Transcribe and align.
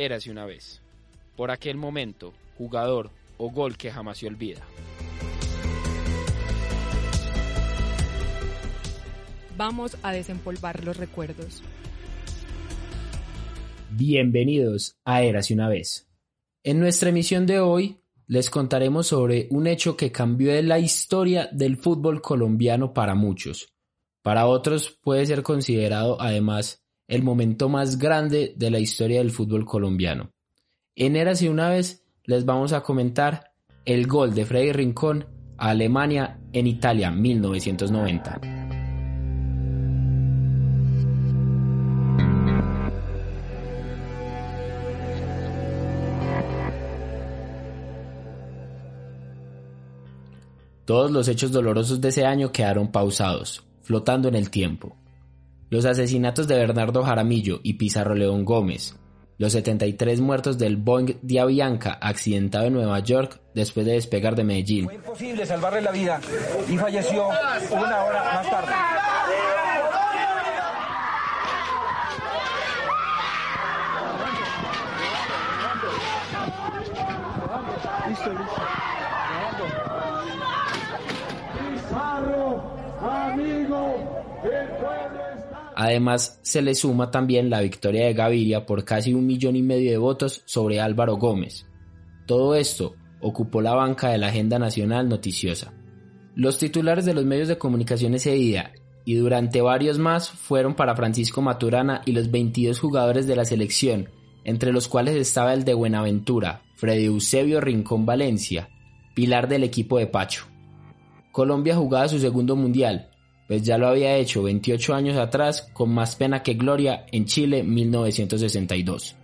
Érase 0.00 0.30
una 0.30 0.46
vez. 0.46 0.80
Por 1.34 1.50
aquel 1.50 1.76
momento, 1.76 2.32
jugador 2.56 3.10
o 3.36 3.50
gol 3.50 3.76
que 3.76 3.90
jamás 3.90 4.18
se 4.18 4.28
olvida. 4.28 4.60
Vamos 9.56 9.96
a 10.04 10.12
desempolvar 10.12 10.84
los 10.84 10.98
recuerdos. 10.98 11.64
Bienvenidos 13.90 14.96
a 15.04 15.24
Érase 15.24 15.52
una 15.52 15.68
vez. 15.68 16.08
En 16.62 16.78
nuestra 16.78 17.08
emisión 17.08 17.44
de 17.44 17.58
hoy 17.58 17.98
les 18.28 18.50
contaremos 18.50 19.08
sobre 19.08 19.48
un 19.50 19.66
hecho 19.66 19.96
que 19.96 20.12
cambió 20.12 20.62
la 20.62 20.78
historia 20.78 21.48
del 21.50 21.76
fútbol 21.76 22.22
colombiano 22.22 22.94
para 22.94 23.16
muchos. 23.16 23.74
Para 24.22 24.46
otros 24.46 24.96
puede 25.02 25.26
ser 25.26 25.42
considerado 25.42 26.20
además 26.20 26.87
el 27.08 27.22
momento 27.22 27.70
más 27.70 27.98
grande 27.98 28.52
de 28.56 28.70
la 28.70 28.78
historia 28.78 29.18
del 29.18 29.30
fútbol 29.30 29.64
colombiano. 29.64 30.30
En 30.94 31.16
Érase 31.16 31.48
una 31.48 31.70
vez 31.70 32.04
les 32.24 32.44
vamos 32.44 32.74
a 32.74 32.82
comentar 32.82 33.52
el 33.86 34.06
gol 34.06 34.34
de 34.34 34.44
Freddy 34.44 34.72
Rincón 34.72 35.26
a 35.56 35.70
Alemania 35.70 36.38
en 36.52 36.66
Italia 36.66 37.10
1990. 37.10 38.40
Todos 50.84 51.10
los 51.10 51.28
hechos 51.28 51.52
dolorosos 51.52 52.00
de 52.00 52.08
ese 52.08 52.24
año 52.24 52.50
quedaron 52.50 52.90
pausados, 52.90 53.62
flotando 53.82 54.28
en 54.28 54.34
el 54.34 54.50
tiempo. 54.50 54.96
Los 55.70 55.84
asesinatos 55.84 56.48
de 56.48 56.56
Bernardo 56.56 57.02
Jaramillo 57.02 57.60
y 57.62 57.74
Pizarro 57.74 58.14
León 58.14 58.46
Gómez, 58.46 58.96
los 59.36 59.52
73 59.52 60.18
muertos 60.22 60.56
del 60.56 60.78
Boeing 60.78 61.18
de 61.20 61.40
Avianca 61.40 61.98
accidentado 62.00 62.64
en 62.64 62.72
Nueva 62.72 62.98
York 63.00 63.38
después 63.54 63.84
de 63.84 63.92
despegar 63.92 64.34
de 64.34 64.44
Medellín. 64.44 64.86
Fue 64.86 64.94
imposible 64.94 65.44
salvarle 65.44 65.82
la 65.82 65.90
vida 65.90 66.20
y 66.70 66.76
falleció 66.78 67.28
una 67.28 68.04
hora 68.04 68.24
más 68.34 68.50
tarde. 68.50 68.72
Listo, 78.08 78.30
listo. 78.30 78.62
Pizarro, 81.74 82.62
amigo, 83.02 84.24
el 84.44 84.68
pueblo. 84.68 85.27
Además, 85.80 86.40
se 86.42 86.60
le 86.60 86.74
suma 86.74 87.12
también 87.12 87.50
la 87.50 87.60
victoria 87.60 88.06
de 88.06 88.12
Gaviria 88.12 88.66
por 88.66 88.84
casi 88.84 89.14
un 89.14 89.28
millón 89.28 89.54
y 89.54 89.62
medio 89.62 89.92
de 89.92 89.96
votos 89.96 90.42
sobre 90.44 90.80
Álvaro 90.80 91.18
Gómez. 91.18 91.66
Todo 92.26 92.56
esto 92.56 92.96
ocupó 93.20 93.62
la 93.62 93.74
banca 93.74 94.08
de 94.08 94.18
la 94.18 94.26
agenda 94.26 94.58
nacional 94.58 95.08
noticiosa. 95.08 95.72
Los 96.34 96.58
titulares 96.58 97.04
de 97.04 97.14
los 97.14 97.24
medios 97.24 97.46
de 97.46 97.58
comunicación 97.58 98.14
ese 98.14 98.32
día 98.32 98.72
y 99.04 99.14
durante 99.14 99.60
varios 99.60 100.00
más 100.00 100.28
fueron 100.28 100.74
para 100.74 100.96
Francisco 100.96 101.42
Maturana 101.42 102.02
y 102.04 102.10
los 102.10 102.28
22 102.32 102.80
jugadores 102.80 103.28
de 103.28 103.36
la 103.36 103.44
selección, 103.44 104.08
entre 104.42 104.72
los 104.72 104.88
cuales 104.88 105.14
estaba 105.14 105.54
el 105.54 105.62
de 105.62 105.74
Buenaventura, 105.74 106.62
Freddy 106.74 107.04
Eusebio 107.04 107.60
Rincón 107.60 108.04
Valencia, 108.04 108.68
pilar 109.14 109.46
del 109.46 109.62
equipo 109.62 109.98
de 109.98 110.08
Pacho. 110.08 110.44
Colombia 111.30 111.76
jugaba 111.76 112.08
su 112.08 112.18
segundo 112.18 112.56
mundial, 112.56 113.10
pues 113.48 113.62
ya 113.62 113.78
lo 113.78 113.88
había 113.88 114.16
hecho 114.16 114.42
28 114.42 114.94
años 114.94 115.16
atrás 115.16 115.70
con 115.72 115.90
más 115.90 116.14
pena 116.16 116.42
que 116.42 116.54
gloria 116.54 117.06
en 117.10 117.24
Chile 117.24 117.62
1962. 117.62 119.16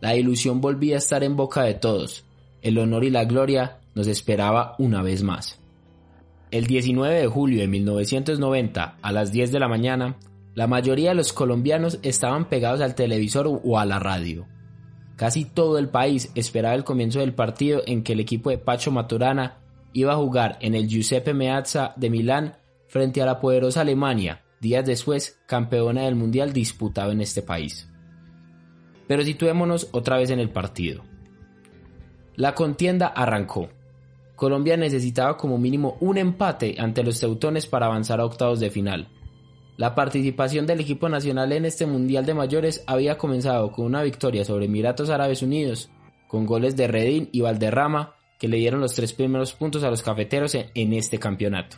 La 0.00 0.16
ilusión 0.16 0.60
volvía 0.60 0.96
a 0.96 0.98
estar 0.98 1.22
en 1.22 1.36
boca 1.36 1.62
de 1.62 1.74
todos, 1.74 2.26
el 2.60 2.76
honor 2.78 3.04
y 3.04 3.10
la 3.10 3.24
gloria 3.24 3.78
nos 3.94 4.08
esperaba 4.08 4.74
una 4.78 5.02
vez 5.02 5.22
más. 5.22 5.60
El 6.50 6.66
19 6.66 7.14
de 7.14 7.26
julio 7.26 7.60
de 7.60 7.68
1990, 7.68 8.98
a 9.00 9.12
las 9.12 9.32
10 9.32 9.52
de 9.52 9.60
la 9.60 9.68
mañana, 9.68 10.16
la 10.54 10.66
mayoría 10.66 11.10
de 11.10 11.14
los 11.14 11.32
colombianos 11.32 12.00
estaban 12.02 12.48
pegados 12.48 12.80
al 12.80 12.94
televisor 12.94 13.60
o 13.64 13.78
a 13.78 13.86
la 13.86 13.98
radio. 13.98 14.46
Casi 15.16 15.44
todo 15.44 15.78
el 15.78 15.88
país 15.88 16.30
esperaba 16.34 16.74
el 16.74 16.84
comienzo 16.84 17.20
del 17.20 17.34
partido 17.34 17.82
en 17.86 18.02
que 18.02 18.12
el 18.12 18.20
equipo 18.20 18.50
de 18.50 18.58
Pacho 18.58 18.90
Maturana 18.90 19.63
iba 19.94 20.12
a 20.12 20.16
jugar 20.16 20.58
en 20.60 20.74
el 20.74 20.88
Giuseppe 20.88 21.32
Meazza 21.32 21.94
de 21.96 22.10
Milán 22.10 22.58
frente 22.88 23.22
a 23.22 23.26
la 23.26 23.40
poderosa 23.40 23.80
Alemania, 23.80 24.42
días 24.60 24.84
después 24.84 25.40
campeona 25.46 26.02
del 26.02 26.16
Mundial 26.16 26.52
disputado 26.52 27.12
en 27.12 27.20
este 27.20 27.40
país. 27.40 27.88
Pero 29.06 29.22
situémonos 29.22 29.88
otra 29.92 30.18
vez 30.18 30.30
en 30.30 30.40
el 30.40 30.50
partido. 30.50 31.02
La 32.34 32.54
contienda 32.54 33.06
arrancó. 33.06 33.68
Colombia 34.34 34.76
necesitaba 34.76 35.36
como 35.36 35.58
mínimo 35.58 35.96
un 36.00 36.18
empate 36.18 36.74
ante 36.78 37.04
los 37.04 37.20
teutones 37.20 37.66
para 37.66 37.86
avanzar 37.86 38.20
a 38.20 38.24
octavos 38.24 38.58
de 38.58 38.70
final. 38.70 39.08
La 39.76 39.94
participación 39.94 40.66
del 40.66 40.80
equipo 40.80 41.08
nacional 41.08 41.52
en 41.52 41.66
este 41.66 41.86
Mundial 41.86 42.26
de 42.26 42.34
Mayores 42.34 42.82
había 42.86 43.16
comenzado 43.16 43.70
con 43.70 43.86
una 43.86 44.02
victoria 44.02 44.44
sobre 44.44 44.66
Emiratos 44.66 45.10
Árabes 45.10 45.42
Unidos, 45.42 45.90
con 46.26 46.46
goles 46.46 46.74
de 46.76 46.88
Redín 46.88 47.28
y 47.30 47.42
Valderrama 47.42 48.13
que 48.38 48.48
le 48.48 48.56
dieron 48.58 48.80
los 48.80 48.94
tres 48.94 49.12
primeros 49.12 49.52
puntos 49.52 49.84
a 49.84 49.90
los 49.90 50.02
cafeteros 50.02 50.54
en 50.54 50.92
este 50.92 51.18
campeonato. 51.18 51.76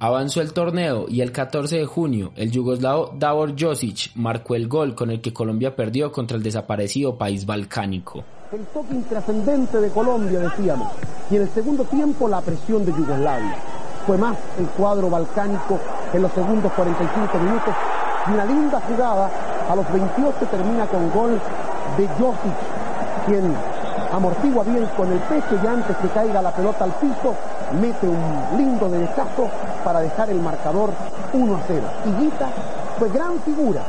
Avanzó 0.00 0.42
el 0.42 0.52
torneo 0.52 1.06
y 1.08 1.20
el 1.20 1.32
14 1.32 1.78
de 1.78 1.86
junio 1.86 2.32
el 2.36 2.50
yugoslavo 2.50 3.12
Davor 3.16 3.54
Josic 3.58 4.10
marcó 4.16 4.54
el 4.54 4.68
gol 4.68 4.94
con 4.94 5.10
el 5.10 5.20
que 5.20 5.32
Colombia 5.32 5.76
perdió 5.76 6.10
contra 6.12 6.36
el 6.36 6.42
desaparecido 6.42 7.16
país 7.16 7.46
balcánico. 7.46 8.24
El 8.52 8.66
toque 8.66 8.92
intrascendente 8.92 9.80
de 9.80 9.88
Colombia, 9.90 10.40
decíamos, 10.40 10.92
y 11.30 11.36
en 11.36 11.42
el 11.42 11.48
segundo 11.48 11.84
tiempo 11.84 12.28
la 12.28 12.40
presión 12.40 12.84
de 12.84 12.92
Yugoslavia. 12.92 13.56
Fue 14.06 14.18
más 14.18 14.36
el 14.58 14.66
cuadro 14.66 15.08
balcánico 15.08 15.80
en 16.12 16.22
los 16.22 16.32
segundos 16.32 16.72
45 16.72 17.38
minutos 17.38 17.74
y 18.28 18.32
una 18.32 18.44
linda 18.44 18.80
jugada 18.80 19.30
a 19.70 19.76
los 19.76 19.90
28 19.90 20.46
termina 20.50 20.86
con 20.86 21.10
gol 21.12 21.40
de 21.96 22.08
Josic, 22.08 23.26
quien 23.26 23.54
amortigua 24.12 24.64
bien 24.64 24.86
con 24.96 25.10
el 25.12 25.18
pecho 25.20 25.58
y 25.62 25.66
antes 25.66 25.96
que 25.96 26.08
caiga 26.08 26.42
la 26.42 26.52
pelota 26.52 26.84
al 26.84 26.94
piso, 26.94 27.34
mete 27.80 28.06
un 28.06 28.58
lindo 28.58 28.88
derechazo 28.88 29.48
para 29.84 30.00
dejar 30.00 30.30
el 30.30 30.40
marcador 30.40 30.92
1 31.32 31.56
a 31.56 31.60
0. 31.66 31.82
Y 32.06 32.22
Guita 32.22 32.48
fue 32.98 33.08
gran 33.10 33.40
figura 33.40 33.82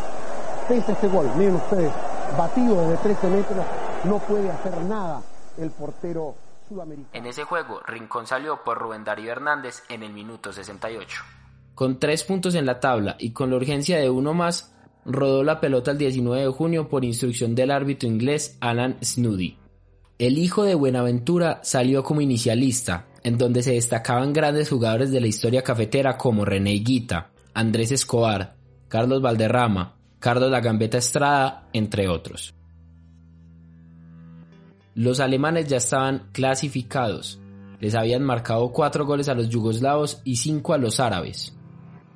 pese 0.68 0.92
a 0.92 0.96
ese 0.96 1.08
gol. 1.08 1.30
Miren 1.38 1.56
ustedes, 1.56 1.92
batido 2.38 2.82
desde 2.82 2.98
13 3.04 3.28
metros, 3.30 3.66
no 4.06 4.20
puede 4.20 4.50
hacer 4.50 4.78
nada 4.84 5.22
el 5.58 5.72
portero 5.72 6.36
sudamericano. 6.68 7.10
En 7.14 7.26
ese 7.26 7.44
juego, 7.44 7.82
Rincón 7.86 8.28
salió 8.28 8.64
por 8.64 8.78
Rubén 8.78 9.04
Darío 9.04 9.32
Hernández 9.32 9.84
en 9.90 10.04
el 10.04 10.14
minuto 10.14 10.52
68. 10.52 11.24
Con 11.74 12.00
tres 12.00 12.24
puntos 12.24 12.56
en 12.56 12.66
la 12.66 12.80
tabla 12.80 13.16
y 13.20 13.32
con 13.32 13.50
la 13.50 13.58
urgencia 13.58 13.98
de 13.98 14.10
uno 14.10 14.34
más, 14.34 14.74
rodó 15.06 15.44
la 15.44 15.60
pelota 15.60 15.92
el 15.92 15.98
19 15.98 16.44
de 16.44 16.50
junio 16.50 16.88
por 16.90 17.06
instrucción 17.06 17.54
del 17.54 17.72
árbitro 17.72 18.08
inglés 18.10 18.58
Alan 18.62 18.98
Snoody. 19.04 19.65
El 20.18 20.38
hijo 20.38 20.64
de 20.64 20.76
Buenaventura 20.76 21.60
salió 21.62 22.02
como 22.02 22.22
inicialista, 22.22 23.08
en 23.24 23.38
donde 23.38 23.62
se 23.62 23.74
destacaban 23.74 24.32
grandes 24.32 24.70
jugadores 24.70 25.12
de 25.12 25.20
la 25.20 25.28
historia 25.28 25.62
cafetera 25.62 26.18
como 26.18 26.46
René 26.46 26.72
Guita, 26.72 27.32
Andrés 27.54 27.92
Escobar, 27.92 28.56
Carlos 28.88 29.22
Valderrama, 29.22 29.98
Carlos 30.20 30.50
La 30.50 30.62
Gambeta 30.62 31.00
Estrada, 31.00 31.68
entre 31.74 32.08
otros. 32.08 32.54
Los 34.94 35.20
alemanes 35.20 35.68
ya 35.68 35.78
estaban 35.78 36.30
clasificados, 36.32 37.42
les 37.82 37.94
habían 37.94 38.24
marcado 38.24 38.72
cuatro 38.72 39.06
goles 39.06 39.28
a 39.28 39.34
los 39.34 39.50
yugoslavos 39.50 40.22
y 40.24 40.38
cinco 40.38 40.74
a 40.74 40.78
los 40.78 41.02
árabes. 41.02 41.54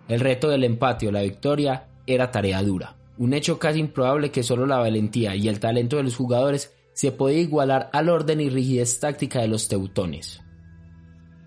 El 0.08 0.22
reto 0.22 0.48
del 0.48 0.64
empate 0.64 1.06
o 1.10 1.12
la 1.12 1.24
victoria 1.24 1.90
era 2.08 2.32
tarea 2.32 2.64
dura, 2.64 2.96
un 3.18 3.34
hecho 3.34 3.60
casi 3.60 3.80
improbable 3.80 4.32
que 4.32 4.42
solo 4.42 4.66
la 4.66 4.78
valentía 4.78 5.36
y 5.36 5.50
el 5.50 5.60
talento 5.60 5.98
de 5.98 6.04
los 6.04 6.16
jugadores 6.16 6.74
se 7.00 7.14
podía 7.14 7.40
igualar 7.40 7.90
al 7.94 8.10
orden 8.10 8.42
y 8.42 8.50
rigidez 8.50 9.00
táctica 9.00 9.40
de 9.40 9.48
los 9.48 9.70
teutones. 9.70 10.42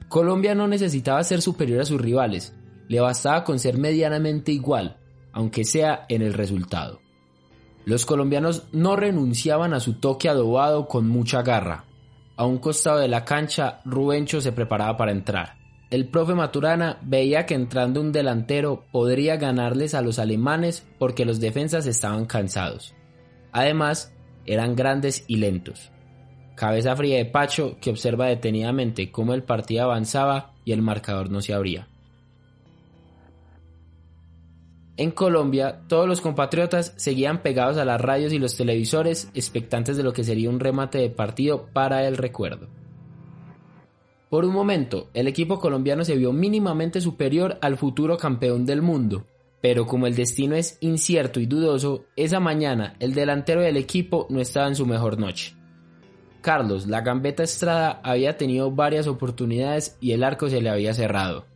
Colombia 0.08 0.54
no 0.54 0.66
necesitaba 0.66 1.22
ser 1.25 1.43
superior 1.43 1.82
a 1.82 1.84
sus 1.84 2.00
rivales, 2.00 2.54
le 2.88 3.00
bastaba 3.00 3.44
con 3.44 3.58
ser 3.58 3.76
medianamente 3.76 4.50
igual, 4.50 4.96
aunque 5.31 5.64
sea 5.64 6.06
en 6.08 6.22
el 6.22 6.32
resultado. 6.32 7.00
Los 7.84 8.06
colombianos 8.06 8.62
no 8.72 8.96
renunciaban 8.96 9.75
a 9.75 9.81
su 9.81 10.00
toque 10.00 10.31
adobado 10.31 10.88
con 10.88 11.06
mucha 11.06 11.43
garra. 11.43 11.84
A 12.37 12.46
un 12.46 12.56
costado 12.56 13.00
de 13.00 13.08
la 13.08 13.26
cancha, 13.26 13.82
Rubencho 13.84 14.40
se 14.40 14.52
preparaba 14.52 14.96
para 14.96 15.12
entrar. 15.12 15.56
El 15.90 16.08
profe 16.08 16.34
Maturana 16.34 16.99
veía 17.02 17.44
que 17.44 17.52
entrando 17.52 18.00
un 18.00 18.10
delantero 18.10 18.87
podría 18.90 19.37
ganarles 19.37 19.93
a 19.93 20.00
los 20.00 20.19
alemanes 20.19 20.87
porque 20.99 21.26
los 21.26 21.40
defensas 21.40 21.87
estaban 21.87 22.25
cansados. 22.25 22.94
Además, 23.52 24.14
eran 24.47 24.77
grandes 24.77 25.25
y 25.27 25.37
lentos. 25.37 25.91
Cabeza 26.55 26.94
fría 26.94 27.17
de 27.17 27.25
Pacho 27.25 27.77
que 27.81 27.91
observa 27.91 28.27
detenidamente 28.27 29.11
cómo 29.11 29.35
el 29.35 29.43
partido 29.43 29.85
avanzaba 29.85 30.53
y 30.65 30.73
el 30.73 30.83
marcador 30.83 31.31
no 31.31 31.41
se 31.41 31.55
abría. 31.55 31.89
En 34.97 35.11
Colombia, 35.11 35.81
todos 35.89 36.06
los 36.06 36.21
compatriotas 36.21 36.93
seguían 36.97 37.43
pegados 37.43 37.79
a 37.79 37.85
las 37.85 38.00
radios 38.00 38.33
y 38.33 38.39
los 38.39 38.56
televisores, 38.56 39.31
expectantes 39.35 39.97
de 39.97 40.03
lo 40.03 40.12
que 40.12 40.23
sería 40.23 40.50
un 40.50 40.61
remate 40.61 40.99
de 40.99 41.09
partido 41.09 41.67
para 41.73 42.06
el 42.06 42.19
recuerdo. 42.19 42.69
Por 44.29 44.45
un 44.45 44.53
momento, 44.53 45.09
el 45.15 45.29
equipo 45.29 45.59
colombiano 45.59 46.05
se 46.05 46.17
vio 46.17 46.33
mínimamente 46.33 47.00
superior 47.00 47.59
al 47.62 47.77
futuro 47.79 48.17
campeón 48.19 48.65
del 48.67 48.83
mundo, 48.83 49.27
pero 49.62 49.87
como 49.87 50.09
el 50.09 50.17
destino 50.17 50.56
es 50.56 50.76
incierto 50.81 51.38
y 51.41 51.47
dudoso, 51.47 52.05
esa 52.17 52.41
mañana 52.41 52.97
el 52.99 53.14
delantero 53.14 53.62
del 53.62 53.76
equipo 53.76 54.26
no 54.29 54.41
estaba 54.41 54.67
en 54.67 54.75
su 54.75 54.85
mejor 54.85 55.19
noche. 55.19 55.55
Carlos, 56.41 56.88
la 56.88 57.00
gambeta 57.00 57.44
Estrada, 57.44 58.00
había 58.03 58.37
tenido 58.37 58.73
varias 58.73 59.06
oportunidades 59.06 59.97
y 60.00 60.11
el 60.11 60.25
arco 60.25 60.50
se 60.50 60.61
le 60.61 60.69
había 60.69 60.93
cerrado. 60.93 61.47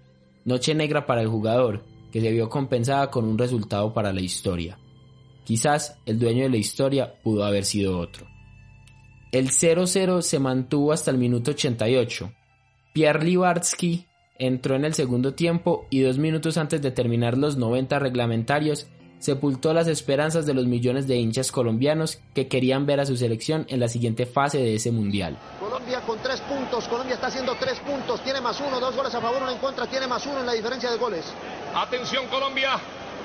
Noche 0.44 0.72
negra 0.76 1.04
para 1.04 1.20
el 1.20 1.26
jugador, 1.26 1.84
que 2.12 2.20
se 2.20 2.30
vio 2.30 2.48
compensada 2.48 3.10
con 3.10 3.24
un 3.24 3.36
resultado 3.36 3.92
para 3.92 4.12
la 4.12 4.20
historia. 4.20 4.78
Quizás 5.44 5.98
el 6.06 6.20
dueño 6.20 6.44
de 6.44 6.50
la 6.50 6.58
historia 6.58 7.20
pudo 7.24 7.44
haber 7.44 7.64
sido 7.64 7.98
otro. 7.98 8.28
El 9.32 9.50
0-0 9.50 10.22
se 10.22 10.38
mantuvo 10.38 10.92
hasta 10.92 11.10
el 11.10 11.18
minuto 11.18 11.50
88. 11.50 12.32
Pierre 12.94 13.24
Libarsky 13.24 14.06
entró 14.38 14.76
en 14.76 14.84
el 14.84 14.94
segundo 14.94 15.34
tiempo 15.34 15.86
y 15.90 16.00
dos 16.00 16.18
minutos 16.18 16.56
antes 16.56 16.82
de 16.82 16.90
terminar 16.90 17.36
los 17.36 17.56
90 17.56 17.98
reglamentarios 17.98 18.86
sepultó 19.18 19.72
las 19.72 19.88
esperanzas 19.88 20.46
de 20.46 20.54
los 20.54 20.66
millones 20.66 21.06
de 21.06 21.16
hinchas 21.16 21.50
colombianos 21.50 22.20
que 22.34 22.48
querían 22.48 22.86
ver 22.86 23.00
a 23.00 23.06
su 23.06 23.16
selección 23.16 23.66
en 23.68 23.80
la 23.80 23.88
siguiente 23.88 24.26
fase 24.26 24.58
de 24.58 24.74
ese 24.74 24.92
mundial. 24.92 25.38
Colombia 25.58 26.00
con 26.02 26.18
tres 26.18 26.40
puntos, 26.42 26.86
Colombia 26.88 27.14
está 27.14 27.28
haciendo 27.28 27.54
tres 27.58 27.78
puntos, 27.80 28.22
tiene 28.22 28.40
más 28.40 28.60
uno, 28.60 28.78
dos 28.78 28.94
goles 28.94 29.14
a 29.14 29.20
favor, 29.20 29.42
uno 29.42 29.50
en 29.50 29.58
contra, 29.58 29.86
tiene 29.86 30.06
más 30.06 30.24
uno 30.26 30.40
en 30.40 30.46
la 30.46 30.52
diferencia 30.52 30.90
de 30.90 30.98
goles. 30.98 31.24
Atención 31.74 32.26
Colombia, 32.28 32.78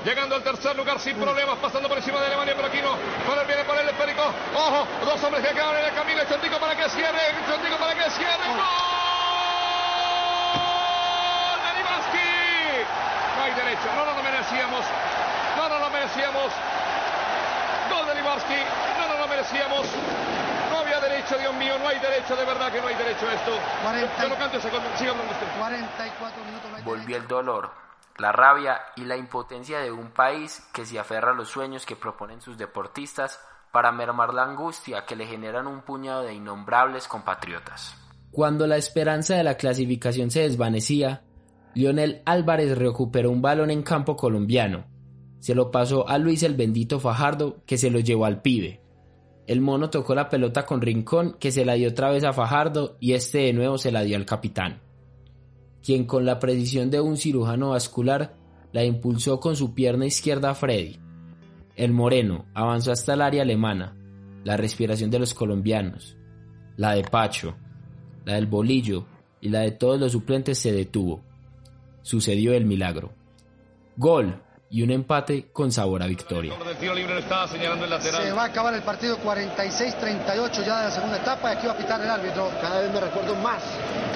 llegando 0.05 0.35
al 0.35 0.43
tercer 0.43 0.75
lugar 0.75 0.99
sin 0.99 1.15
problemas, 1.15 1.57
pasando 1.59 1.87
por 1.87 1.97
encima 1.97 2.19
de 2.19 2.27
Alemania, 2.27 2.53
pero 2.55 2.67
aquí 2.67 2.79
no. 2.81 2.91
Con 3.25 3.47
viene 3.47 3.63
por 3.65 3.77
el 3.77 3.87
esférico. 3.89 4.23
Ojo, 4.55 4.87
dos 5.05 5.23
hombres 5.23 5.45
que 5.45 5.53
quedan 5.53 5.75
en 5.77 5.85
el 5.85 5.93
camino. 5.93 6.21
Chontico 6.29 6.59
para 6.59 6.75
que 6.75 6.89
cierre, 6.89 7.19
Chontico 7.49 7.77
para 7.77 7.93
que 7.93 8.09
cierre. 8.11 8.47
¡Gol! 8.47 8.61
¡De 11.61 11.71
Libaski! 11.77 12.29
Derecho, 13.71 13.95
no 13.95 14.05
nos 14.05 14.17
lo 14.17 14.23
merecíamos. 14.23 14.85
No 15.55 15.69
nos 15.69 15.79
lo 15.79 15.89
merecíamos. 15.91 16.51
Gol 17.89 18.05
de 18.05 18.15
Libaski, 18.15 18.59
no 18.99 19.07
nos 19.07 19.19
lo 19.19 19.27
merecíamos. 19.29 19.87
No 20.69 20.79
había 20.79 20.99
derecho, 20.99 21.37
Dios 21.37 21.53
mío, 21.55 21.79
no 21.79 21.87
hay 21.87 21.97
derecho, 21.99 22.35
de 22.35 22.43
verdad 22.43 22.69
que 22.69 22.81
no 22.81 22.87
hay 22.87 22.95
derecho 22.95 23.29
a 23.29 23.33
esto. 23.33 23.51
40, 23.83 24.23
Yo 24.23 24.27
no 24.27 24.35
canto 24.35 24.57
ese 24.57 24.69
siga 24.69 25.11
hablando 25.11 25.31
usted. 25.31 25.47
44 25.57 26.43
minutos. 26.43 26.71
No 26.71 26.83
Volvió 26.83 27.15
el 27.15 27.27
dolor 27.29 27.71
la 28.17 28.33
rabia 28.33 28.81
y 28.97 29.05
la 29.05 29.15
impotencia 29.15 29.79
de 29.79 29.89
un 29.89 30.11
país 30.11 30.61
que 30.73 30.85
se 30.85 30.99
aferra 30.99 31.31
a 31.31 31.33
los 31.33 31.47
sueños 31.47 31.85
que 31.85 31.95
proponen 31.95 32.41
sus 32.41 32.57
deportistas 32.57 33.39
para 33.71 33.93
mermar 33.93 34.33
la 34.33 34.43
angustia 34.43 35.05
que 35.05 35.15
le 35.15 35.25
generan 35.25 35.65
un 35.65 35.81
puñado 35.81 36.23
de 36.23 36.33
innombrables 36.33 37.07
compatriotas. 37.07 37.95
Cuando 38.31 38.67
la 38.67 38.75
esperanza 38.75 39.35
de 39.35 39.45
la 39.45 39.55
clasificación 39.55 40.29
se 40.29 40.41
desvanecía, 40.41 41.23
Lionel 41.75 42.21
Álvarez 42.25 42.77
recuperó 42.77 43.31
un 43.31 43.41
balón 43.41 43.71
en 43.71 43.83
campo 43.83 44.15
colombiano. 44.15 44.85
Se 45.39 45.55
lo 45.55 45.71
pasó 45.71 46.07
a 46.07 46.17
Luis 46.17 46.43
el 46.43 46.55
bendito 46.55 46.99
Fajardo, 46.99 47.63
que 47.65 47.77
se 47.77 47.89
lo 47.89 47.99
llevó 47.99 48.25
al 48.25 48.41
pibe. 48.41 48.81
El 49.47 49.61
mono 49.61 49.89
tocó 49.89 50.13
la 50.15 50.29
pelota 50.29 50.65
con 50.65 50.81
Rincón, 50.81 51.37
que 51.39 51.51
se 51.51 51.65
la 51.65 51.73
dio 51.73 51.89
otra 51.89 52.11
vez 52.11 52.23
a 52.23 52.33
Fajardo, 52.33 52.97
y 52.99 53.13
este 53.13 53.39
de 53.39 53.53
nuevo 53.53 53.77
se 53.77 53.91
la 53.91 54.03
dio 54.03 54.17
al 54.17 54.25
capitán 54.25 54.81
quien 55.83 56.05
con 56.05 56.25
la 56.25 56.39
precisión 56.39 56.89
de 56.89 57.01
un 57.01 57.17
cirujano 57.17 57.69
vascular 57.71 58.35
la 58.71 58.83
impulsó 58.83 59.39
con 59.39 59.55
su 59.55 59.73
pierna 59.73 60.05
izquierda 60.05 60.51
a 60.51 60.55
Freddy. 60.55 60.97
El 61.75 61.91
moreno 61.91 62.45
avanzó 62.53 62.91
hasta 62.91 63.13
el 63.13 63.21
área 63.21 63.41
alemana, 63.41 63.97
la 64.43 64.57
respiración 64.57 65.09
de 65.09 65.19
los 65.19 65.33
colombianos, 65.33 66.17
la 66.77 66.93
de 66.93 67.03
Pacho, 67.03 67.55
la 68.25 68.35
del 68.35 68.45
bolillo 68.45 69.05
y 69.41 69.49
la 69.49 69.61
de 69.61 69.71
todos 69.71 69.99
los 69.99 70.11
suplentes 70.11 70.59
se 70.59 70.71
detuvo. 70.71 71.21
Sucedió 72.03 72.53
el 72.53 72.65
milagro. 72.65 73.13
Gol 73.95 74.41
y 74.69 74.83
un 74.83 74.91
empate 74.91 75.49
con 75.51 75.71
sabor 75.71 76.01
a 76.01 76.07
victoria. 76.07 76.53
Se 77.99 78.31
va 78.31 78.43
a 78.43 78.45
acabar 78.45 78.73
el 78.73 78.81
partido 78.81 79.17
46-38 79.17 80.65
ya 80.65 80.77
de 80.79 80.85
la 80.85 80.91
segunda 80.91 81.17
etapa 81.17 81.53
y 81.53 81.57
aquí 81.57 81.67
va 81.67 81.73
a 81.73 81.77
pitar 81.77 82.01
el 82.01 82.09
árbitro. 82.09 82.49
Cada 82.61 82.79
vez 82.79 82.91
me 82.93 83.01
recuerdo 83.01 83.35
más. 83.35 83.61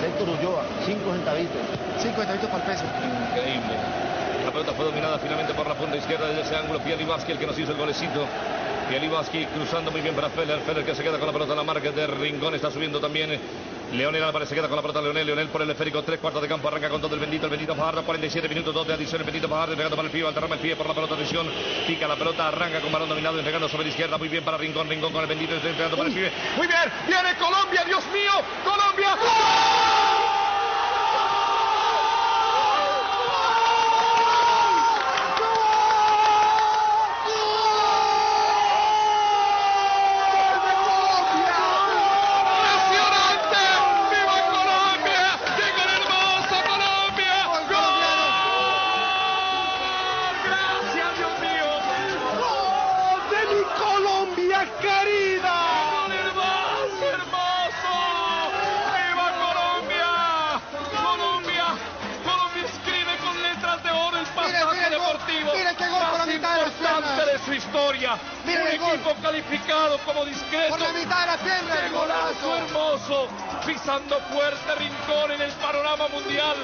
Héctor 0.02 0.30
Ulloa, 0.30 0.64
5 0.86 1.14
centavitos. 1.14 1.62
5 2.00 2.16
centavitos 2.16 2.50
para 2.50 2.64
el 2.64 2.72
peso. 2.72 2.86
Increíble. 3.32 3.76
La 4.46 4.52
pelota 4.52 4.72
fue 4.74 4.86
dominada 4.86 5.20
finalmente 5.20 5.54
por 5.54 5.68
la 5.68 5.76
punta 5.76 5.98
izquierda 5.98 6.28
desde 6.30 6.42
ese 6.44 6.56
ángulo. 6.56 6.80
Pialibaski, 6.80 7.34
el 7.34 7.38
que 7.38 7.48
nos 7.48 7.60
hizo 7.60 7.72
el 7.72 7.78
golecito. 7.78 8.26
Pialibaski 8.88 9.46
cruzando 9.48 9.92
muy 9.92 10.02
bien 10.02 10.16
para 10.16 10.30
Feller. 10.30 10.60
Feller 10.62 10.86
que 10.86 10.96
se 10.96 11.04
queda 11.04 11.18
con 11.18 11.28
la 11.28 11.34
pelota 11.34 11.52
en 11.52 11.58
la 11.58 11.64
marca 11.64 11.92
de 11.92 12.08
Rincón. 12.08 12.56
Está 12.56 12.72
subiendo 12.72 13.02
también 13.02 13.38
Leonel 13.96 14.24
Álvarez 14.24 14.50
se 14.50 14.56
queda 14.56 14.68
con 14.68 14.76
la 14.76 14.82
pelota. 14.82 15.02
Leonel, 15.02 15.26
Leonel 15.26 15.48
por 15.48 15.62
el 15.62 15.70
esférico. 15.70 16.04
Tres 16.04 16.20
cuartos 16.20 16.42
de 16.42 16.48
campo. 16.48 16.68
Arranca 16.68 16.90
con 16.90 17.02
todo 17.02 17.14
el 17.16 17.22
bendito. 17.22 17.46
El 17.46 17.52
bendito 17.52 17.76
Fajardo. 17.76 18.04
47 18.04 18.50
minutos. 18.50 18.74
Dos 18.74 18.88
de 18.88 18.94
adición. 18.94 19.22
El 19.22 19.26
bendito 19.26 19.48
Fajardo. 19.48 19.76
Pegando 19.76 19.96
para 19.96 20.08
el 20.08 20.12
pie. 20.12 20.28
Alterrama 20.28 20.56
el 20.56 20.62
pie 20.62 20.76
por 20.76 20.88
la 20.88 20.94
pelota. 20.94 21.14
Atención. 21.16 21.48
Pica 21.88 22.08
la 22.08 22.16
pelota. 22.16 22.48
Arranca 22.48 22.82
con 22.82 22.92
balón 22.92 23.10
dominado. 23.10 23.38
Entregando 23.38 23.70
sobre 23.70 23.86
la 23.86 23.90
izquierda. 23.90 24.18
Muy 24.18 24.28
bien 24.28 24.44
para 24.44 24.58
Rincón. 24.58 24.90
Rincón 24.90 25.14
con 25.14 25.22
el 25.22 25.28
bendito. 25.28 25.56
Entregando 25.56 25.96
para 25.96 26.10
el 26.10 26.16
pie. 26.16 26.32
Muy 26.58 26.68
bien. 26.68 26.92
Viene 27.08 27.36
Colombia. 27.38 27.84
Dios 27.86 28.04
mío. 28.12 28.34
Colombia. 28.64 29.16
Calificado 69.36 69.98
como 70.06 70.26
discreto. 70.26 70.70
Por 70.70 70.80
la 70.80 70.94
mitad 70.94 71.22
de 71.22 71.28
la 71.28 71.38
pierna. 71.44 71.76
¡Qué 71.82 71.96
golazo 71.96 72.56
hermoso! 72.56 73.28
Pisando 73.66 74.16
fuerte 74.32 74.76
rincón 74.78 75.32
en 75.32 75.42
el 75.42 75.52
panorama 75.54 76.08
mundial 76.08 76.56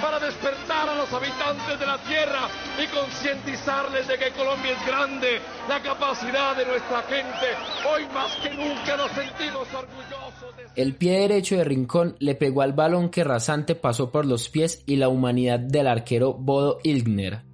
para 0.00 0.18
despertar 0.20 0.88
a 0.88 0.94
los 0.94 1.12
habitantes 1.12 1.78
de 1.78 1.86
la 1.86 1.98
tierra 1.98 2.48
y 2.82 2.86
concientizarles 2.86 4.06
de 4.08 4.18
que 4.18 4.30
Colombia 4.32 4.72
es 4.72 4.86
grande, 4.86 5.40
la 5.68 5.82
capacidad 5.82 6.56
de 6.56 6.66
nuestra 6.66 7.02
gente. 7.02 7.46
Hoy 7.90 8.06
más 8.14 8.36
que 8.36 8.50
nunca 8.50 8.96
nos 8.96 9.10
sentimos 9.10 9.66
orgullosos. 9.74 10.56
De... 10.56 10.82
El 10.82 10.94
pie 10.94 11.20
derecho 11.20 11.56
de 11.56 11.64
Rincón 11.64 12.16
le 12.18 12.34
pegó 12.34 12.62
al 12.62 12.72
balón 12.72 13.10
que 13.10 13.24
rasante 13.24 13.74
pasó 13.74 14.10
por 14.10 14.24
los 14.24 14.48
pies 14.48 14.82
y 14.86 14.96
la 14.96 15.08
humanidad 15.08 15.58
del 15.58 15.88
arquero 15.88 16.34
Bodo 16.34 16.78
Ilgner 16.84 17.50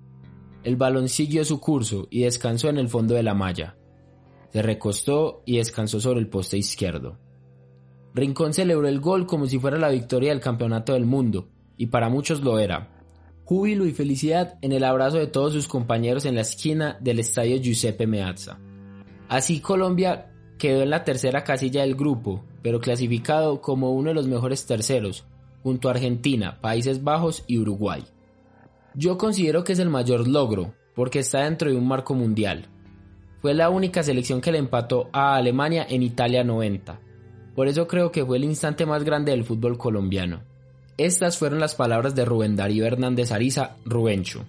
el 0.66 0.74
balón 0.74 1.08
siguió 1.08 1.44
su 1.44 1.60
curso 1.60 2.08
y 2.10 2.22
descansó 2.22 2.68
en 2.68 2.78
el 2.78 2.88
fondo 2.88 3.14
de 3.14 3.22
la 3.22 3.34
malla. 3.34 3.76
Se 4.52 4.62
recostó 4.62 5.42
y 5.44 5.58
descansó 5.58 6.00
sobre 6.00 6.20
el 6.20 6.28
poste 6.28 6.56
izquierdo. 6.56 7.18
Rincón 8.14 8.54
celebró 8.54 8.88
el 8.88 9.00
gol 9.00 9.26
como 9.26 9.46
si 9.46 9.58
fuera 9.58 9.78
la 9.78 9.90
victoria 9.90 10.30
del 10.30 10.40
campeonato 10.40 10.94
del 10.94 11.04
mundo, 11.04 11.48
y 11.76 11.86
para 11.86 12.08
muchos 12.08 12.40
lo 12.40 12.58
era. 12.58 12.90
Júbilo 13.44 13.86
y 13.86 13.92
felicidad 13.92 14.58
en 14.62 14.72
el 14.72 14.84
abrazo 14.84 15.18
de 15.18 15.26
todos 15.26 15.52
sus 15.52 15.68
compañeros 15.68 16.24
en 16.24 16.34
la 16.34 16.40
esquina 16.40 16.96
del 17.00 17.18
estadio 17.18 17.58
Giuseppe 17.58 18.06
Meazza. 18.06 18.58
Así 19.28 19.60
Colombia 19.60 20.32
quedó 20.58 20.82
en 20.82 20.90
la 20.90 21.04
tercera 21.04 21.44
casilla 21.44 21.82
del 21.82 21.94
grupo, 21.94 22.44
pero 22.62 22.80
clasificado 22.80 23.60
como 23.60 23.92
uno 23.92 24.08
de 24.08 24.14
los 24.14 24.26
mejores 24.26 24.66
terceros, 24.66 25.26
junto 25.62 25.88
a 25.88 25.92
Argentina, 25.92 26.58
Países 26.60 27.04
Bajos 27.04 27.44
y 27.46 27.58
Uruguay. 27.58 28.04
Yo 28.94 29.18
considero 29.18 29.62
que 29.62 29.74
es 29.74 29.78
el 29.78 29.90
mayor 29.90 30.26
logro, 30.26 30.74
porque 30.94 31.18
está 31.18 31.44
dentro 31.44 31.70
de 31.70 31.76
un 31.76 31.86
marco 31.86 32.14
mundial. 32.14 32.68
Fue 33.40 33.54
la 33.54 33.70
única 33.70 34.02
selección 34.02 34.40
que 34.40 34.52
le 34.52 34.58
empató 34.58 35.08
a 35.12 35.36
Alemania 35.36 35.86
en 35.88 36.02
Italia 36.02 36.44
90. 36.44 37.00
Por 37.54 37.68
eso 37.68 37.86
creo 37.86 38.12
que 38.12 38.24
fue 38.24 38.36
el 38.38 38.44
instante 38.44 38.86
más 38.86 39.04
grande 39.04 39.32
del 39.32 39.44
fútbol 39.44 39.78
colombiano. 39.78 40.42
Estas 40.98 41.38
fueron 41.38 41.60
las 41.60 41.74
palabras 41.74 42.14
de 42.14 42.24
Rubén 42.24 42.56
Darío 42.56 42.86
Hernández 42.86 43.30
Ariza, 43.32 43.76
Rubencho, 43.84 44.44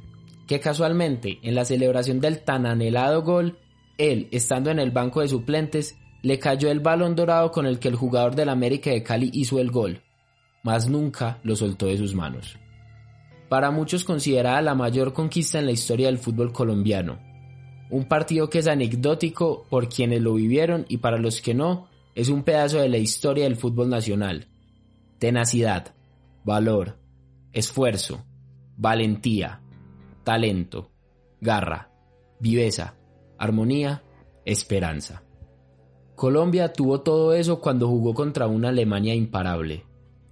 que 0.47 0.59
casualmente 0.59 1.39
en 1.43 1.55
la 1.55 1.65
celebración 1.65 2.21
del 2.21 2.39
tan 2.39 2.65
anhelado 2.65 3.21
gol, 3.23 3.57
él, 3.97 4.29
estando 4.31 4.71
en 4.71 4.79
el 4.79 4.91
banco 4.91 5.21
de 5.21 5.27
suplentes, 5.27 5.97
le 6.21 6.39
cayó 6.39 6.71
el 6.71 6.79
balón 6.79 7.15
dorado 7.15 7.51
con 7.51 7.65
el 7.65 7.79
que 7.79 7.89
el 7.89 7.95
jugador 7.95 8.35
del 8.35 8.49
América 8.49 8.89
de 8.89 9.03
Cali 9.03 9.29
hizo 9.33 9.59
el 9.59 9.71
gol, 9.71 10.01
mas 10.63 10.89
nunca 10.89 11.39
lo 11.43 11.55
soltó 11.55 11.87
de 11.87 11.97
sus 11.97 12.15
manos. 12.15 12.57
Para 13.49 13.71
muchos 13.71 14.03
considerada 14.03 14.61
la 14.61 14.75
mayor 14.75 15.13
conquista 15.13 15.59
en 15.59 15.65
la 15.65 15.71
historia 15.71 16.07
del 16.07 16.17
fútbol 16.17 16.51
colombiano. 16.51 17.19
Un 17.89 18.05
partido 18.05 18.49
que 18.49 18.59
es 18.59 18.67
anecdótico 18.67 19.65
por 19.69 19.89
quienes 19.89 20.21
lo 20.21 20.33
vivieron 20.33 20.85
y 20.89 20.97
para 20.97 21.17
los 21.17 21.41
que 21.41 21.53
no, 21.53 21.87
es 22.15 22.29
un 22.29 22.43
pedazo 22.43 22.79
de 22.79 22.89
la 22.89 22.97
historia 22.97 23.43
del 23.43 23.55
fútbol 23.55 23.89
nacional. 23.89 24.47
Tenacidad, 25.19 25.93
valor, 26.43 26.97
esfuerzo, 27.53 28.25
valentía, 28.75 29.61
talento, 30.23 30.91
garra, 31.41 31.91
viveza, 32.39 32.95
armonía, 33.37 34.03
esperanza. 34.45 35.23
Colombia 36.15 36.73
tuvo 36.73 37.01
todo 37.01 37.33
eso 37.33 37.59
cuando 37.59 37.87
jugó 37.87 38.13
contra 38.13 38.47
una 38.47 38.69
Alemania 38.69 39.13
imparable. 39.13 39.85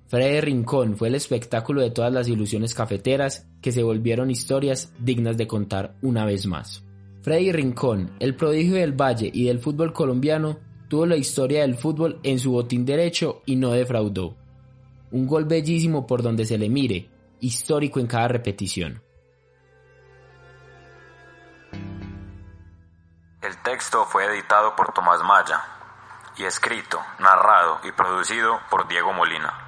Freddy 0.07 0.41
Rincón 0.41 0.97
fue 0.97 1.07
el 1.07 1.15
espectáculo 1.15 1.81
de 1.81 1.91
todas 1.91 2.13
las 2.13 2.27
ilusiones 2.27 2.74
cafeteras 2.74 3.47
que 3.62 3.71
se 3.71 3.83
volvieron 3.83 4.31
historias 4.31 4.93
dignas 5.00 5.38
de 5.38 5.47
contar 5.47 5.95
una 6.01 6.25
vez 6.25 6.45
más. 6.45 6.85
Freddy 7.25 7.51
Rincón, 7.51 8.15
el 8.20 8.36
prodigio 8.36 8.75
del 8.75 8.94
Valle 8.94 9.32
y 9.34 9.48
del 9.48 9.58
fútbol 9.58 9.94
colombiano, 9.94 10.60
tuvo 10.88 11.08
la 11.08 11.15
historia 11.15 11.62
del 11.62 11.75
fútbol 11.75 12.20
en 12.22 12.38
su 12.38 12.51
botín 12.51 12.86
derecho 12.86 13.41
y 13.48 13.55
no 13.55 13.72
defraudó. 13.72 14.36
Un 15.10 15.25
gol 15.25 15.46
bellísimo 15.46 16.05
por 16.05 16.22
donde 16.22 16.46
se 16.46 16.60
le 16.60 16.70
mire, 16.70 17.10
histórico 17.39 18.00
en 18.00 18.05
cada 18.05 18.27
repetición. 18.27 19.01
El 23.41 23.58
texto 23.63 24.05
fue 24.05 24.25
editado 24.25 24.75
por 24.75 24.94
Tomás 24.94 25.24
Maya 25.24 25.63
y 26.38 26.44
escrito, 26.44 27.00
narrado 27.17 27.79
y 27.86 27.91
producido 27.91 28.60
por 28.70 28.88
Diego 28.88 29.13
Molina. 29.13 29.64